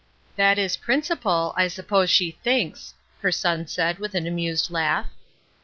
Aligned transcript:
"That 0.35 0.57
is 0.57 0.77
principle, 0.77 1.53
I 1.55 1.67
suppose 1.67 2.09
she 2.09 2.31
thinks," 2.31 2.95
her 3.21 3.31
son 3.31 3.67
said, 3.67 3.99
with 3.99 4.15
an 4.15 4.25
amused 4.25 4.71
laugh. 4.71 5.05